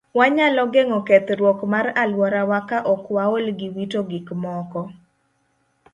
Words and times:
Wanyalo 0.19 0.63
geng'o 0.73 0.99
kethruok 1.07 1.59
mar 1.73 1.85
alworawa 2.01 2.59
ka 2.69 2.77
ok 2.93 3.03
waol 3.15 3.45
gi 3.57 3.67
wito 3.75 3.99
gik 4.09 4.27
moko. 4.43 4.81